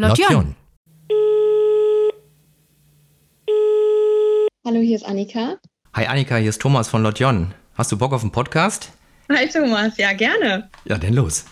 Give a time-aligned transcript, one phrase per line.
[0.00, 0.54] Lotjon.
[4.64, 5.56] Hallo, hier ist Annika.
[5.92, 7.52] Hi Annika, hier ist Thomas von Lotjon.
[7.74, 8.92] Hast du Bock auf einen Podcast?
[9.28, 10.70] Hi Thomas, ja gerne.
[10.84, 11.46] Ja, denn los.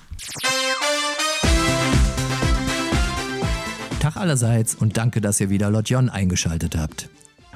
[3.98, 7.08] Tag allerseits und danke, dass ihr wieder Lotjon eingeschaltet habt.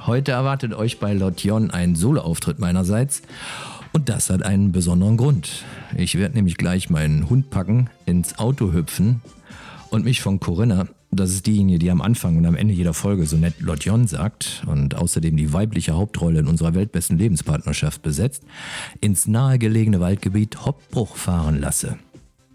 [0.06, 3.22] Heute erwartet euch bei Lotjon ein Soloauftritt meinerseits
[3.92, 5.62] und das hat einen besonderen Grund.
[5.96, 9.20] Ich werde nämlich gleich meinen Hund packen, ins Auto hüpfen
[9.90, 13.26] und mich von Corinna, das ist diejenige, die am Anfang und am Ende jeder Folge
[13.26, 18.44] so nett Lotjon sagt und außerdem die weibliche Hauptrolle in unserer weltbesten Lebenspartnerschaft besetzt,
[19.00, 21.98] ins nahegelegene Waldgebiet Hoppbruch fahren lasse.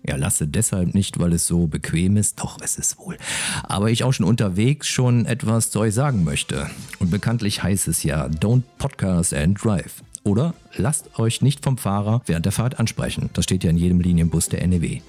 [0.08, 3.18] Ja, lasse deshalb nicht, weil es so bequem ist, doch es ist wohl.
[3.64, 6.70] Aber ich auch schon unterwegs schon etwas zu euch sagen möchte.
[7.00, 10.04] Und bekanntlich heißt es ja, don't podcast and drive.
[10.26, 13.30] Oder lasst euch nicht vom Fahrer während der Fahrt ansprechen.
[13.34, 15.02] Das steht ja in jedem Linienbus der NEW.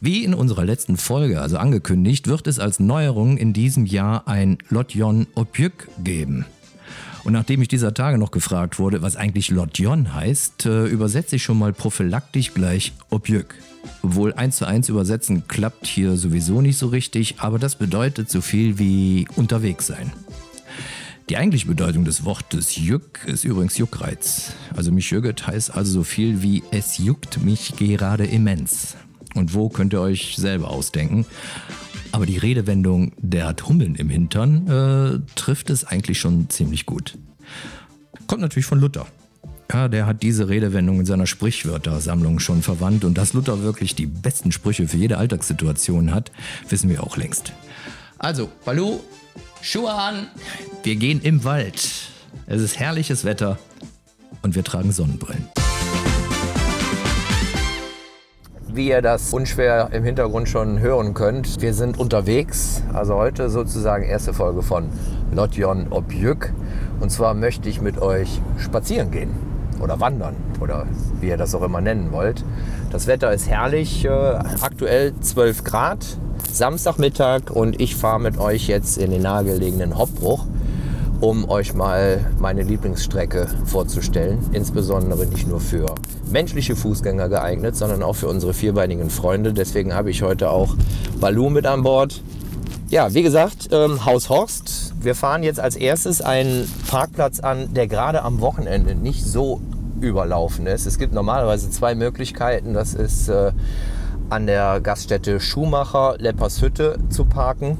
[0.00, 4.56] Wie in unserer letzten Folge, also angekündigt, wird es als Neuerung in diesem Jahr ein
[4.70, 6.46] Lotjon Opjük geben.
[7.22, 11.42] Und nachdem ich dieser Tage noch gefragt wurde, was eigentlich Lotjon heißt, äh, übersetze ich
[11.42, 13.54] schon mal prophylaktisch gleich Opjük.
[14.02, 18.40] Obwohl eins zu eins übersetzen klappt hier sowieso nicht so richtig, aber das bedeutet so
[18.40, 20.12] viel wie unterwegs sein.
[21.32, 24.52] Die eigentliche Bedeutung des Wortes Jück ist übrigens Juckreiz.
[24.76, 28.96] Also mich jügget heißt also so viel wie es juckt mich gerade immens.
[29.34, 31.24] Und wo könnt ihr euch selber ausdenken?
[32.12, 37.16] Aber die Redewendung, der hat Hummeln im Hintern, äh, trifft es eigentlich schon ziemlich gut.
[38.26, 39.06] Kommt natürlich von Luther.
[39.72, 44.04] Ja, der hat diese Redewendung in seiner Sprichwörtersammlung schon verwandt und dass Luther wirklich die
[44.04, 46.30] besten Sprüche für jede Alltagssituation hat,
[46.68, 47.54] wissen wir auch längst.
[48.18, 49.00] Also, Balu,
[49.60, 50.28] Schuhe an.
[50.82, 52.10] Wir gehen im Wald.
[52.46, 53.58] Es ist herrliches Wetter
[54.42, 55.48] und wir tragen Sonnenbrillen.
[58.74, 62.82] Wie ihr das unschwer im Hintergrund schon hören könnt, wir sind unterwegs.
[62.94, 64.88] Also heute sozusagen erste Folge von
[65.30, 66.54] Lotjon Objük.
[66.98, 69.30] Und zwar möchte ich mit euch spazieren gehen
[69.80, 70.86] oder wandern oder
[71.20, 72.44] wie ihr das auch immer nennen wollt.
[72.92, 76.04] Das Wetter ist herrlich, äh, aktuell 12 Grad,
[76.52, 80.44] Samstagmittag und ich fahre mit euch jetzt in den nahegelegenen Hoppbruch,
[81.22, 84.40] um euch mal meine Lieblingsstrecke vorzustellen.
[84.52, 85.94] Insbesondere nicht nur für
[86.30, 89.54] menschliche Fußgänger geeignet, sondern auch für unsere vierbeinigen Freunde.
[89.54, 90.76] Deswegen habe ich heute auch
[91.18, 92.20] Balu mit an Bord.
[92.90, 94.92] Ja, wie gesagt, ähm, Haus Horst.
[95.00, 99.62] Wir fahren jetzt als erstes einen Parkplatz an, der gerade am Wochenende nicht so
[100.02, 100.86] überlaufen ist.
[100.86, 102.74] Es gibt normalerweise zwei Möglichkeiten.
[102.74, 103.52] Das ist äh,
[104.28, 107.78] an der Gaststätte Schumacher Leppershütte zu parken.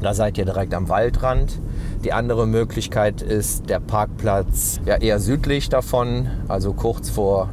[0.00, 1.60] Da seid ihr direkt am Waldrand.
[2.04, 7.50] Die andere Möglichkeit ist der Parkplatz ja eher südlich davon, also kurz vor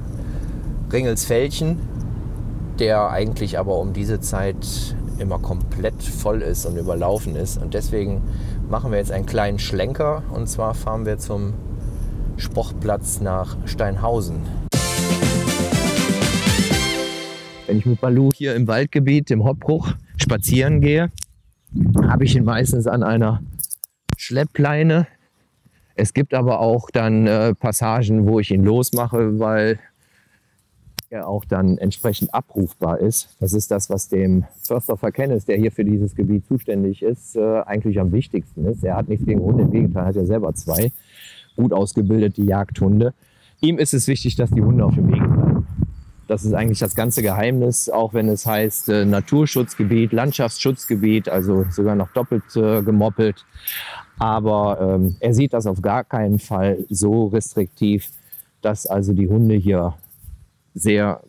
[0.92, 1.80] Ringelsfeldchen,
[2.80, 7.62] der eigentlich aber um diese Zeit immer komplett voll ist und überlaufen ist.
[7.62, 8.22] Und deswegen
[8.70, 11.54] machen wir jetzt einen kleinen Schlenker und zwar fahren wir zum
[12.40, 14.38] Sportplatz nach Steinhausen.
[17.68, 21.12] Wenn ich mit Balu hier im Waldgebiet, im Hoppbruch, spazieren gehe,
[22.08, 23.44] habe ich ihn meistens an einer
[24.18, 25.06] Schleppleine.
[25.96, 29.80] Es gibt aber auch dann äh, Passagen, wo ich ihn losmache, weil
[31.10, 33.36] er auch dann entsprechend abrufbar ist.
[33.40, 37.62] Das ist das, was dem Förster Verkennis, der hier für dieses Gebiet zuständig ist, äh,
[37.66, 38.84] eigentlich am wichtigsten ist.
[38.84, 40.92] Er hat nichts gegen Hunde, im Gegenteil, hat ja selber zwei
[41.60, 43.14] gut ausgebildete Jagdhunde.
[43.62, 45.68] Ihm ist es wichtig, dass die Hunde auf dem Weg bleiben.
[46.28, 51.96] Das ist eigentlich das ganze Geheimnis, auch wenn es heißt äh, Naturschutzgebiet, Landschaftsschutzgebiet, also sogar
[51.96, 53.46] noch doppelt äh, gemoppelt.
[54.20, 58.10] Aber ähm, er sieht das auf gar keinen Fall so restriktiv,
[58.62, 59.96] dass also die Hunde hier
[60.76, 61.22] sehr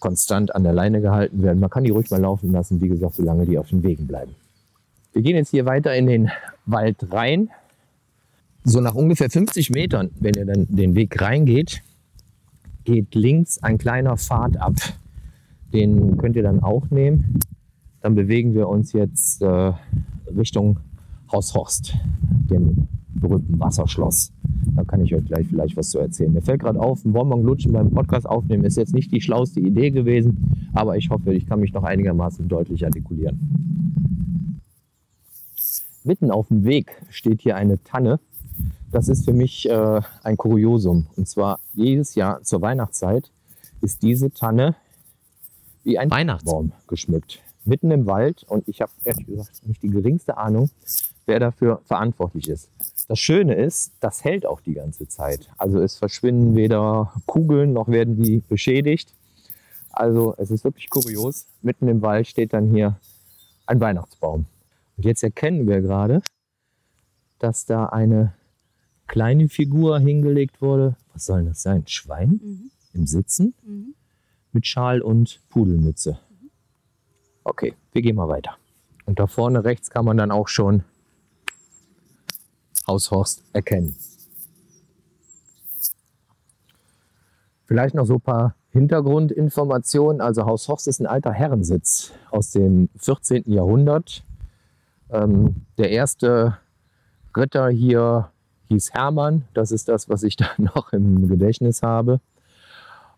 [0.00, 1.60] konstant an der Leine gehalten werden.
[1.60, 4.34] Man kann die ruhig mal laufen lassen, wie gesagt, solange die auf den Wegen bleiben.
[5.12, 6.30] Wir gehen jetzt hier weiter in den
[6.66, 7.50] Wald rein.
[8.64, 11.82] So nach ungefähr 50 Metern, wenn ihr dann den Weg reingeht,
[12.84, 14.74] geht links ein kleiner Pfad ab.
[15.72, 17.38] Den könnt ihr dann auch nehmen.
[18.00, 19.72] Dann bewegen wir uns jetzt äh,
[20.36, 20.78] Richtung
[21.32, 21.94] Haus Horst,
[22.50, 24.32] dem berühmten Wasserschloss.
[24.74, 26.32] Da kann ich euch gleich vielleicht was zu erzählen.
[26.32, 29.60] Mir fällt gerade auf, ein Bonbon lutschen beim Podcast aufnehmen ist jetzt nicht die schlauste
[29.60, 33.38] Idee gewesen, aber ich hoffe, ich kann mich noch einigermaßen deutlich artikulieren.
[36.04, 38.20] Mitten auf dem Weg steht hier eine Tanne,
[38.90, 41.06] das ist für mich äh, ein Kuriosum.
[41.16, 43.30] Und zwar jedes Jahr zur Weihnachtszeit
[43.80, 44.76] ist diese Tanne
[45.84, 47.40] wie ein Weihnachtsbaum geschmückt.
[47.64, 48.44] Mitten im Wald.
[48.48, 50.70] Und ich habe ehrlich gesagt nicht die geringste Ahnung,
[51.26, 52.68] wer dafür verantwortlich ist.
[53.08, 55.48] Das Schöne ist, das hält auch die ganze Zeit.
[55.58, 59.14] Also es verschwinden weder Kugeln noch werden die beschädigt.
[59.90, 61.46] Also es ist wirklich kurios.
[61.62, 62.96] Mitten im Wald steht dann hier
[63.66, 64.46] ein Weihnachtsbaum.
[64.96, 66.22] Und jetzt erkennen wir gerade,
[67.38, 68.34] dass da eine
[69.10, 70.94] kleine Figur hingelegt wurde.
[71.12, 71.84] Was soll das sein?
[71.88, 72.70] Schwein Mhm.
[72.92, 73.94] im Sitzen Mhm.
[74.52, 76.20] mit Schal und Pudelmütze.
[77.42, 78.56] Okay, wir gehen mal weiter.
[79.06, 80.84] Und da vorne rechts kann man dann auch schon
[82.86, 83.96] Haus Horst erkennen.
[87.64, 90.20] Vielleicht noch so ein paar Hintergrundinformationen.
[90.20, 93.42] Also Haus Horst ist ein alter Herrensitz aus dem 14.
[93.52, 94.24] Jahrhundert.
[95.10, 96.58] Ähm, der erste
[97.36, 98.30] Ritter hier
[98.70, 99.44] hieß Hermann.
[99.52, 102.20] Das ist das, was ich da noch im Gedächtnis habe.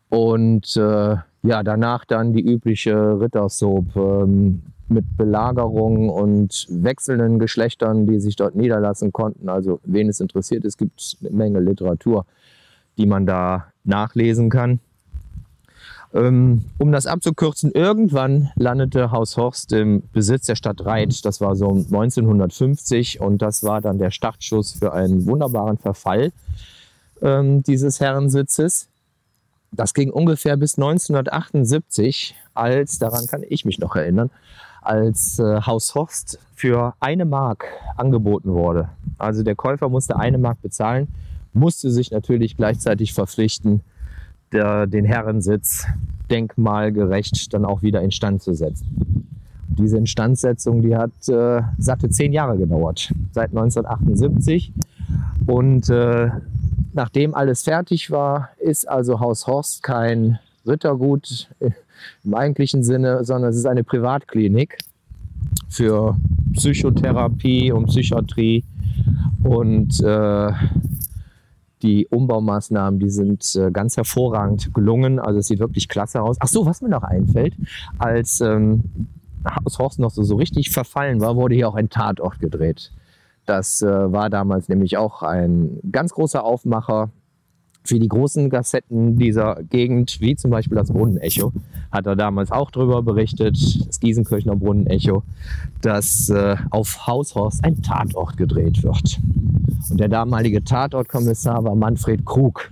[0.08, 8.20] Und äh, ja, danach dann die übliche Rittersoap ähm, mit Belagerungen und wechselnden Geschlechtern, die
[8.20, 9.48] sich dort niederlassen konnten.
[9.48, 12.26] Also wen es interessiert, es gibt eine Menge Literatur,
[12.98, 14.80] die man da nachlesen kann.
[16.14, 21.24] Ähm, um das abzukürzen, irgendwann landete Haus Horst im Besitz der Stadt Reit.
[21.24, 26.32] Das war so 1950 und das war dann der Startschuss für einen wunderbaren Verfall
[27.22, 28.88] ähm, dieses Herrensitzes.
[29.70, 34.30] Das ging ungefähr bis 1978, als, daran kann ich mich noch erinnern,
[34.82, 37.64] als äh, Haus Horst für eine Mark
[37.96, 38.90] angeboten wurde.
[39.16, 41.08] Also der Käufer musste eine Mark bezahlen,
[41.54, 43.80] musste sich natürlich gleichzeitig verpflichten,
[44.52, 45.86] der, den Herrensitz
[46.30, 49.28] denkmalgerecht dann auch wieder instand zu setzen.
[49.68, 54.72] Diese Instandsetzung, die hat äh, satte zehn Jahre gedauert, seit 1978.
[55.46, 56.30] Und äh,
[56.92, 61.48] nachdem alles fertig war, ist also Haus Horst kein Rittergut
[62.24, 64.78] im eigentlichen Sinne, sondern es ist eine Privatklinik
[65.68, 66.16] für
[66.54, 68.64] Psychotherapie und Psychiatrie.
[69.42, 70.52] Und äh,
[71.82, 75.18] die Umbaumaßnahmen, die sind äh, ganz hervorragend gelungen.
[75.18, 76.36] Also es sieht wirklich klasse aus.
[76.40, 77.54] Ach so, was mir noch einfällt,
[77.98, 78.82] als ähm,
[79.44, 82.92] Haus Horst noch so, so richtig verfallen war, wurde hier auch ein Tatort gedreht.
[83.46, 87.10] Das äh, war damals nämlich auch ein ganz großer Aufmacher
[87.84, 91.52] für die großen Gassetten dieser Gegend, wie zum Beispiel das Brunnenecho,
[91.90, 93.56] hat er damals auch darüber berichtet,
[93.86, 95.24] das Giesenkirchner Brunnenecho,
[95.80, 99.18] dass äh, auf Haushorst ein Tatort gedreht wird.
[99.90, 102.70] Und der damalige Tatortkommissar war Manfred Krug.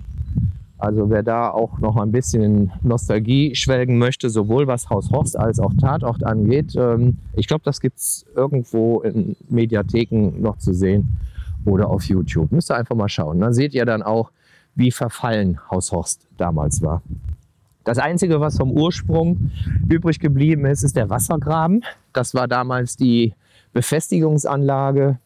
[0.77, 5.59] Also wer da auch noch ein bisschen Nostalgie schwelgen möchte, sowohl was Haus Horst als
[5.59, 11.19] auch Tatort angeht, ähm, ich glaube, das gibt es irgendwo in Mediatheken noch zu sehen
[11.65, 12.51] oder auf YouTube.
[12.51, 13.39] Müsst ihr einfach mal schauen.
[13.39, 14.31] Dann seht ihr dann auch,
[14.73, 17.03] wie verfallen Haus Horst damals war.
[17.83, 19.51] Das Einzige, was vom Ursprung
[19.87, 21.83] übrig geblieben ist, ist der Wassergraben.
[22.13, 23.33] Das war damals die
[23.73, 25.19] Befestigungsanlage,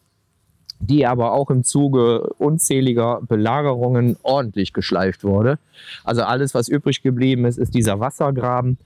[0.87, 5.59] die aber auch im Zuge unzähliger Belagerungen ordentlich geschleift wurde.
[6.03, 8.77] Also alles, was übrig geblieben ist, ist dieser Wassergraben.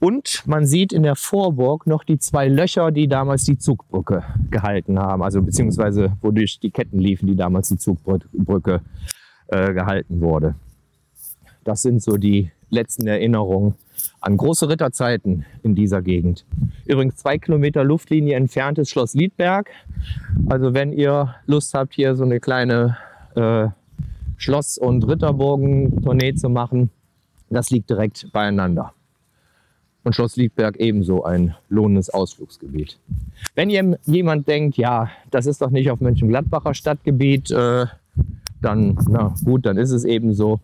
[0.00, 4.98] Und man sieht in der Vorburg noch die zwei Löcher, die damals die Zugbrücke gehalten
[4.98, 5.22] haben.
[5.22, 8.80] Also beziehungsweise wodurch die Ketten liefen, die damals die Zugbrücke
[9.48, 10.54] äh, gehalten wurde.
[11.64, 13.74] Das sind so die letzten Erinnerungen
[14.20, 16.44] an große Ritterzeiten in dieser Gegend.
[16.86, 19.70] Übrigens zwei Kilometer Luftlinie entfernt ist Schloss Liedberg.
[20.48, 22.96] Also wenn ihr Lust habt, hier so eine kleine
[23.34, 23.68] äh,
[24.36, 26.90] Schloss- und Ritterburgen-Tournee zu machen,
[27.50, 28.92] das liegt direkt beieinander.
[30.02, 32.98] Und Schloss Liedberg ebenso ein lohnendes Ausflugsgebiet.
[33.54, 37.86] Wenn ihr, jemand denkt, ja, das ist doch nicht auf Mönchengladbacher Stadtgebiet, äh,
[38.62, 40.60] dann, na gut, dann ist es eben so.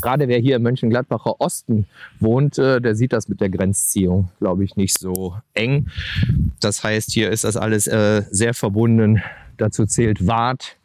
[0.00, 1.86] Gerade wer hier im Mönchengladbacher Osten
[2.18, 5.88] wohnt, äh, der sieht das mit der Grenzziehung, glaube ich, nicht so eng.
[6.60, 9.22] Das heißt, hier ist das alles äh, sehr verbunden.
[9.56, 10.76] Dazu zählt Wart,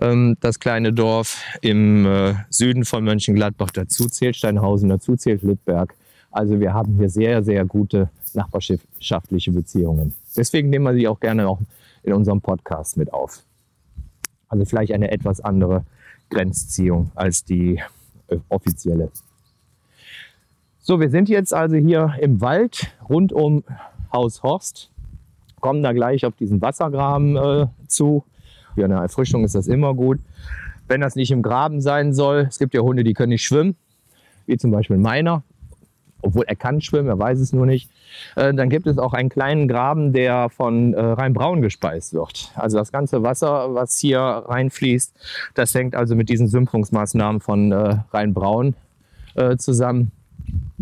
[0.00, 3.70] ähm, das kleine Dorf im äh, Süden von Mönchengladbach.
[3.70, 5.94] Dazu zählt Steinhausen, dazu zählt Littberg.
[6.30, 10.14] Also wir haben hier sehr, sehr gute nachbarschaftliche Beziehungen.
[10.36, 11.60] Deswegen nehmen wir sie auch gerne auch
[12.02, 13.42] in unserem Podcast mit auf.
[14.48, 15.84] Also vielleicht eine etwas andere
[16.30, 17.80] Grenzziehung als die
[18.48, 19.10] offizielle.
[20.78, 23.64] So, wir sind jetzt also hier im Wald rund um
[24.12, 24.90] Haus Horst,
[25.60, 28.24] kommen da gleich auf diesen Wassergraben äh, zu.
[28.74, 30.20] Für eine Erfrischung ist das immer gut.
[30.86, 33.74] Wenn das nicht im Graben sein soll, es gibt ja Hunde, die können nicht schwimmen,
[34.46, 35.42] wie zum Beispiel meiner,
[36.26, 37.90] obwohl er kann schwimmen, er weiß es nur nicht.
[38.34, 42.52] Äh, dann gibt es auch einen kleinen Graben, der von äh, Rheinbraun gespeist wird.
[42.54, 45.14] Also das ganze Wasser, was hier reinfließt,
[45.54, 48.74] das hängt also mit diesen Sümpfungsmaßnahmen von äh, Rheinbraun
[49.58, 50.12] zusammen.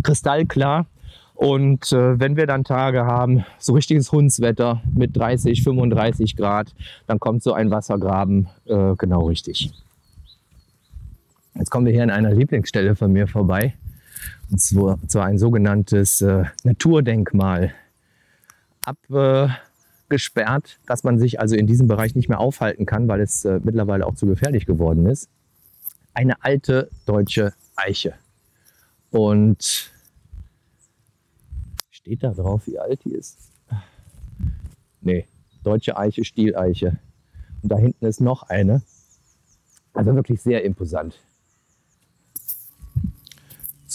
[0.04, 0.86] Kristallklar.
[1.34, 6.72] Und äh, wenn wir dann Tage haben, so richtiges Hundswetter mit 30, 35 Grad,
[7.08, 9.72] dann kommt so ein Wassergraben äh, genau richtig.
[11.56, 13.74] Jetzt kommen wir hier an einer Lieblingsstelle von mir vorbei.
[14.50, 17.72] Und zwar, ein sogenanntes äh, Naturdenkmal.
[18.84, 19.48] Ab äh,
[20.08, 23.60] gesperrt, dass man sich also in diesem Bereich nicht mehr aufhalten kann, weil es äh,
[23.62, 25.28] mittlerweile auch zu gefährlich geworden ist.
[26.12, 28.14] Eine alte deutsche Eiche.
[29.10, 29.90] Und
[31.90, 33.38] steht da drauf, wie alt die ist?
[35.00, 35.26] Nee,
[35.62, 36.98] deutsche Eiche, Stieleiche.
[37.62, 38.82] Und da hinten ist noch eine.
[39.94, 41.18] Also wirklich sehr imposant.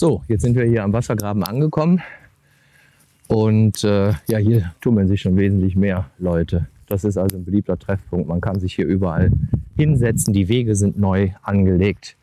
[0.00, 2.00] So, jetzt sind wir hier am Wassergraben angekommen.
[3.28, 6.68] Und äh, ja, hier tummeln sich schon wesentlich mehr Leute.
[6.86, 8.26] Das ist also ein beliebter Treffpunkt.
[8.26, 9.30] Man kann sich hier überall
[9.76, 10.32] hinsetzen.
[10.32, 12.16] Die Wege sind neu angelegt.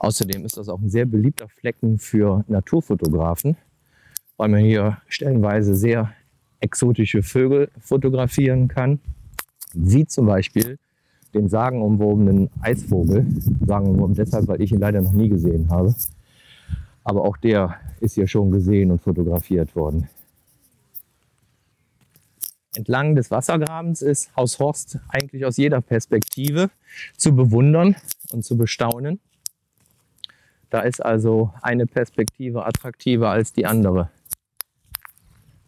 [0.00, 3.56] Außerdem ist das auch ein sehr beliebter Flecken für Naturfotografen,
[4.36, 6.10] weil man hier stellenweise sehr
[6.58, 8.98] exotische Vögel fotografieren kann.
[9.74, 10.76] Wie zum Beispiel
[11.34, 13.24] den sagenumwobenen Eisvogel.
[13.64, 15.94] Sagenumwoben deshalb, weil ich ihn leider noch nie gesehen habe.
[17.04, 20.08] Aber auch der ist hier schon gesehen und fotografiert worden.
[22.74, 26.70] Entlang des Wassergrabens ist Haus Horst eigentlich aus jeder Perspektive
[27.16, 27.96] zu bewundern
[28.32, 29.20] und zu bestaunen.
[30.70, 34.08] Da ist also eine Perspektive attraktiver als die andere.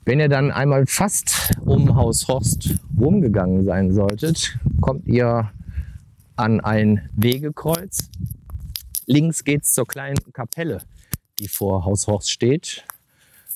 [0.06, 5.50] Wenn ihr dann einmal fast um Haus Horst rumgegangen sein solltet, kommt ihr
[6.36, 8.10] an ein Wegekreuz.
[9.06, 10.80] Links geht es zur kleinen Kapelle,
[11.38, 12.84] die vor Haus Horst steht.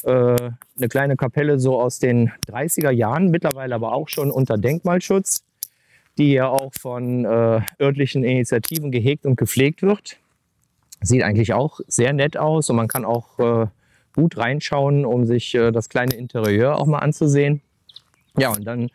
[0.05, 5.43] Äh, eine kleine Kapelle so aus den 30er Jahren, mittlerweile aber auch schon unter Denkmalschutz,
[6.19, 10.19] die ja auch von äh, örtlichen Initiativen gehegt und gepflegt wird.
[11.01, 13.67] Sieht eigentlich auch sehr nett aus und man kann auch äh,
[14.15, 17.61] gut reinschauen, um sich äh, das kleine Interieur auch mal anzusehen.
[18.37, 18.91] Ja, und dann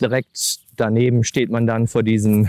[0.00, 2.48] direkt daneben steht man dann vor diesem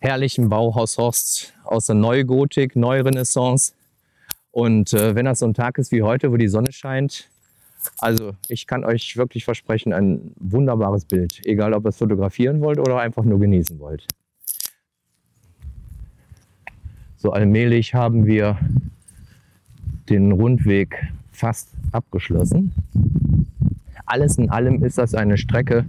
[0.00, 3.72] herrlichen Bauhaus Horst aus der Neugotik, Neurenaissance.
[4.52, 7.28] Und äh, wenn das so ein Tag ist wie heute, wo die Sonne scheint,
[7.98, 11.44] also ich kann euch wirklich versprechen, ein wunderbares Bild.
[11.44, 14.06] Egal, ob ihr es fotografieren wollt oder einfach nur genießen wollt.
[17.16, 18.58] So allmählich haben wir
[20.08, 22.74] den Rundweg fast abgeschlossen.
[24.06, 25.86] Alles in allem ist das eine Strecke,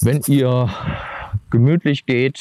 [0.00, 0.70] wenn ihr
[1.50, 2.40] gemütlich geht,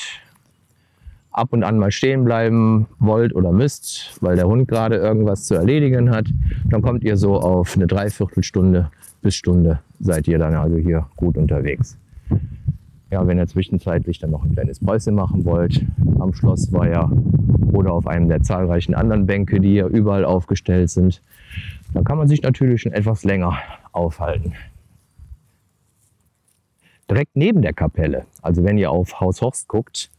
[1.34, 5.56] ab und an mal stehen bleiben wollt oder müsst, weil der Hund gerade irgendwas zu
[5.56, 6.28] erledigen hat,
[6.70, 8.90] dann kommt ihr so auf eine Dreiviertelstunde
[9.24, 11.98] bis Stunde seid ihr dann also hier gut unterwegs.
[13.10, 15.86] Ja, wenn ihr zwischenzeitlich dann noch ein kleines Päuschen machen wollt,
[16.20, 17.10] am Schlossweiher
[17.72, 21.22] oder auf einem der zahlreichen anderen Bänke, die hier überall aufgestellt sind,
[21.94, 23.58] dann kann man sich natürlich schon etwas länger
[23.92, 24.54] aufhalten.
[27.10, 30.10] Direkt neben der Kapelle, also wenn ihr auf Haus Horst guckt,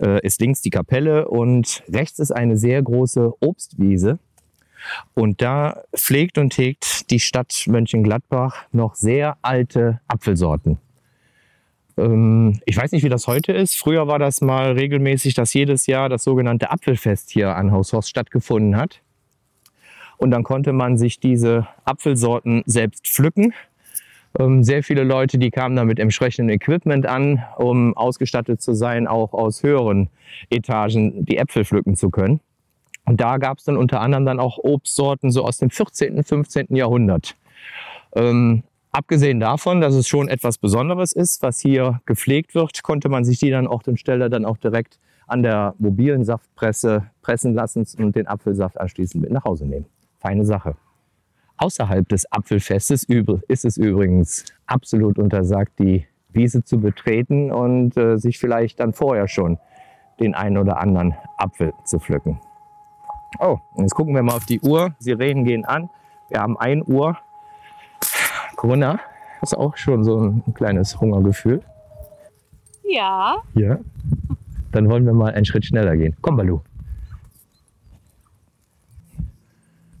[0.00, 4.18] äh, ist links die Kapelle und rechts ist eine sehr große Obstwiese.
[5.14, 10.78] Und da pflegt und hegt die Stadt Mönchengladbach noch sehr alte Apfelsorten.
[11.96, 13.76] Ähm, ich weiß nicht, wie das heute ist.
[13.76, 18.10] Früher war das mal regelmäßig, dass jedes Jahr das sogenannte Apfelfest hier an Haus Horst
[18.10, 19.00] stattgefunden hat.
[20.16, 23.52] Und dann konnte man sich diese Apfelsorten selbst pflücken.
[24.38, 29.06] Ähm, sehr viele Leute, die kamen da mit entsprechendem Equipment an, um ausgestattet zu sein,
[29.06, 30.08] auch aus höheren
[30.50, 32.40] Etagen die Äpfel pflücken zu können.
[33.06, 36.74] Und da gab es dann unter anderem dann auch Obstsorten so aus dem 14., 15.
[36.74, 37.36] Jahrhundert.
[38.16, 38.64] Ähm,
[38.94, 43.40] Abgesehen davon, dass es schon etwas Besonderes ist, was hier gepflegt wird, konnte man sich
[43.40, 48.14] die dann auch den Stelle dann auch direkt an der mobilen Saftpresse pressen lassen und
[48.14, 49.86] den Apfelsaft anschließend mit nach Hause nehmen.
[50.20, 50.76] Feine Sache.
[51.56, 53.04] Außerhalb des Apfelfestes
[53.48, 59.28] ist es übrigens absolut untersagt, die Wiese zu betreten und äh, sich vielleicht dann vorher
[59.28, 59.58] schon
[60.20, 62.40] den einen oder anderen Apfel zu pflücken.
[63.38, 64.94] Oh, jetzt gucken wir mal auf die Uhr.
[64.98, 65.90] Sirenen gehen an.
[66.28, 67.16] Wir haben 1 Uhr.
[68.56, 69.00] Corinna,
[69.40, 71.62] hast du auch schon so ein kleines Hungergefühl?
[72.84, 73.42] Ja.
[73.54, 73.78] Ja.
[74.72, 76.16] Dann wollen wir mal einen Schritt schneller gehen.
[76.20, 76.60] Komm, Balu.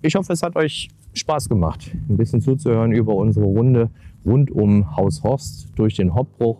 [0.02, 3.90] Ich hoffe, es hat euch Spaß gemacht, ein bisschen zuzuhören über unsere Runde
[4.24, 6.58] rund um Haus Horst durch den Hoppbruch.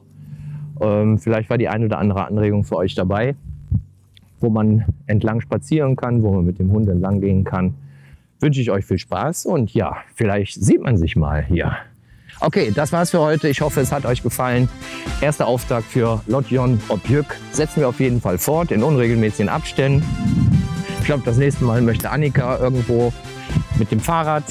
[0.81, 3.35] Ähm, vielleicht war die eine oder andere Anregung für euch dabei,
[4.41, 7.75] wo man entlang spazieren kann, wo man mit dem Hund entlang gehen kann.
[8.41, 11.77] Wünsche ich euch viel Spaß und ja, vielleicht sieht man sich mal hier.
[12.41, 13.49] Okay, das war's für heute.
[13.49, 14.69] Ich hoffe, es hat euch gefallen.
[15.21, 20.05] Erster Auftakt für Lotjon Objük setzen wir auf jeden Fall fort in unregelmäßigen Abständen.
[20.99, 23.13] Ich glaube, das nächste Mal möchte Annika irgendwo
[23.79, 24.45] mit dem Fahrrad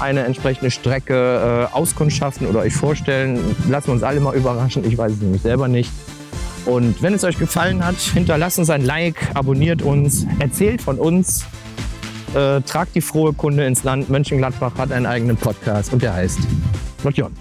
[0.00, 3.38] eine entsprechende Strecke äh, auskundschaften oder euch vorstellen.
[3.68, 4.84] Lassen wir uns alle mal überraschen.
[4.84, 5.90] Ich weiß es nämlich selber nicht.
[6.66, 11.44] Und wenn es euch gefallen hat, hinterlasst uns ein Like, abonniert uns, erzählt von uns,
[12.34, 14.08] äh, tragt die frohe Kunde ins Land.
[14.08, 16.38] Mönchengladbach hat einen eigenen Podcast und der heißt
[17.02, 17.32] Lotjon.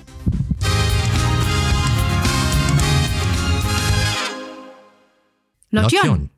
[5.72, 6.33] Lotjon.